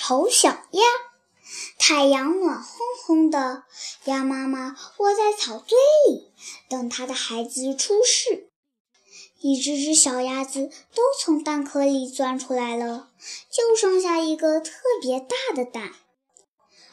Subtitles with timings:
[0.00, 0.84] 丑小鸭，
[1.76, 3.64] 太阳暖烘烘的，
[4.04, 5.76] 鸭妈妈窝在草堆
[6.06, 6.32] 里，
[6.68, 8.48] 等它的孩子出世。
[9.40, 13.10] 一只只小鸭子都从蛋壳里钻出来了，
[13.50, 14.72] 就剩下一个特
[15.02, 15.92] 别大的蛋。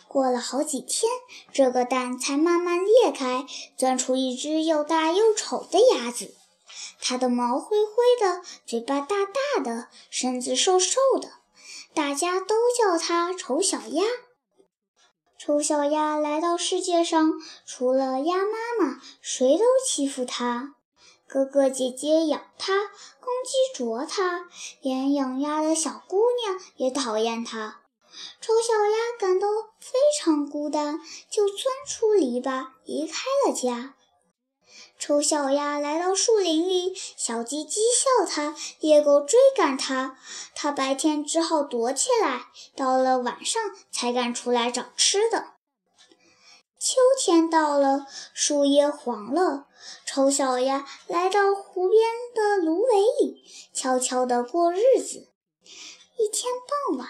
[0.08, 1.12] 过了好几天，
[1.54, 3.46] 这个蛋才慢慢裂开，
[3.78, 6.34] 钻出一只又大又丑的鸭子。
[7.00, 11.45] 它的毛灰灰的，嘴巴大大的，身子瘦瘦的。
[11.96, 14.04] 大家都叫它丑小鸭。
[15.40, 17.32] 丑小鸭来到世界上，
[17.66, 20.76] 除了鸭妈妈，谁都欺负它。
[21.26, 22.74] 哥哥姐姐咬它，
[23.20, 24.50] 公鸡啄它，
[24.82, 27.80] 连养鸭的小姑娘也讨厌它。
[28.42, 29.48] 丑小鸭感到
[29.80, 31.00] 非常孤单，
[31.30, 33.96] 就钻出篱笆，离开了家。
[34.98, 40.18] 丑小鸭来到树林里，小鸡讥笑它，猎狗追赶它，
[40.56, 45.54] 它白天只好躲起来，到了晚上才敢出来找吃的。
[46.80, 49.68] 秋天到了，树叶黄了，
[50.06, 52.02] 丑小鸭来到湖边
[52.34, 53.44] 的芦苇里，
[53.74, 55.30] 悄悄地过日子。
[56.18, 56.54] 一天
[56.90, 57.10] 傍晚，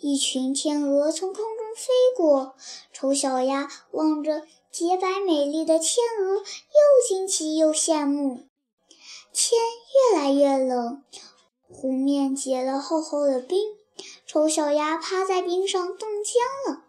[0.00, 2.56] 一群天鹅从空中飞过，
[2.92, 4.42] 丑小鸭望着。
[4.72, 8.46] 洁白美丽的天鹅，又惊奇又羡慕。
[9.30, 9.60] 天
[10.10, 11.04] 越来越冷，
[11.68, 13.60] 湖面结了厚厚的冰，
[14.26, 16.84] 丑小鸭趴在冰上冻僵了。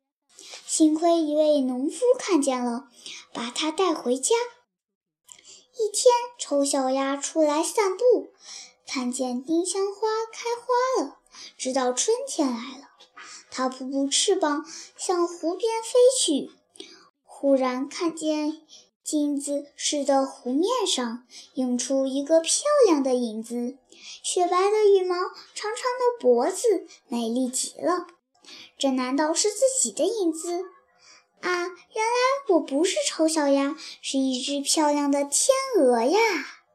[0.66, 2.86] 幸亏一位农夫看见了，
[3.34, 4.34] 把它带回家。
[5.78, 6.06] 一天，
[6.40, 8.32] 丑小鸭出来散步，
[8.88, 11.18] 看见丁香花开花了，
[11.58, 12.88] 知道春天来了。
[13.52, 16.50] 它扑扑翅膀，向湖边飞去。
[17.44, 18.62] 忽然看见
[19.04, 23.78] 镜子似的湖面上映出一个漂亮的影子，
[24.24, 25.18] 雪白的羽毛，
[25.54, 28.08] 长长的脖子，美丽极了。
[28.78, 30.64] 这难道是自己的影子？
[31.42, 36.20] 啊，原来我不是丑小鸭，是一只漂亮的天鹅呀！